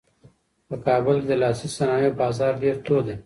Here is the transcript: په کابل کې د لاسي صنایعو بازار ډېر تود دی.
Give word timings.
په 0.67 0.75
کابل 0.85 1.15
کې 1.21 1.27
د 1.31 1.33
لاسي 1.41 1.67
صنایعو 1.75 2.17
بازار 2.21 2.53
ډېر 2.63 2.75
تود 2.85 3.03
دی. 3.07 3.15